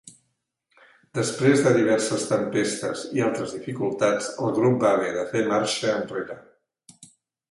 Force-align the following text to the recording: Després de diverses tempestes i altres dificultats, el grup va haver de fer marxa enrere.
Després 1.17 1.59
de 1.65 1.73
diverses 1.75 2.23
tempestes 2.29 3.03
i 3.19 3.23
altres 3.27 3.53
dificultats, 3.57 4.29
el 4.47 4.55
grup 4.61 4.81
va 4.85 4.93
haver 4.97 5.11
de 5.19 5.27
fer 5.35 5.43
marxa 5.53 5.93
enrere. 5.99 6.39